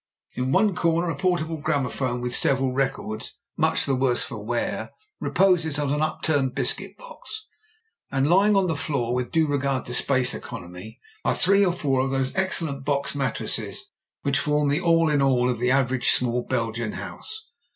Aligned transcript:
In 0.33 0.51
one 0.51 0.73
comer 0.73 1.11
a 1.11 1.15
portable 1.15 1.57
gramophone 1.57 2.21
with 2.21 2.35
several 2.35 2.73
records 2.73 3.35
much 3.55 3.85
the 3.85 3.93
worse 3.93 4.23
for 4.23 4.43
wear 4.43 4.89
reposes 5.19 5.77
on 5.77 5.93
an 5.93 6.01
upturned 6.01 6.55
biscuit 6.55 6.97
box, 6.97 7.45
and 8.11 8.27
lying 8.27 8.55
on 8.55 8.65
the 8.65 8.75
floor, 8.75 9.13
with 9.13 9.29
due 9.31 9.45
regard 9.45 9.85
to 9.85 9.93
space 9.93 10.33
economy, 10.33 10.99
are 11.23 11.35
three 11.35 11.63
or 11.63 11.71
four 11.71 12.01
of 12.01 12.09
those 12.09 12.35
excellent 12.35 12.83
box 12.83 13.13
mattresses 13.13 13.91
which 14.23 14.39
form 14.39 14.69
the 14.69 14.81
all 14.81 15.07
in 15.07 15.21
all 15.21 15.47
of 15.51 15.59
the 15.59 15.69
average 15.69 16.09
small 16.09 16.43
Belgian 16.47 16.93
house. 16.93 17.45